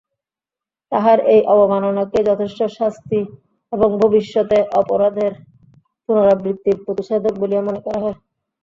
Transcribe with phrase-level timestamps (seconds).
[0.91, 3.19] তাহার এই অবমাননাকেই যথেষ্ট শাস্তি
[3.73, 5.33] এবং ভবিষ্যতে অপরাধের
[6.09, 8.17] পুনরাবৃত্তির প্রতিষেধক বলিয়া মনে করা হয়।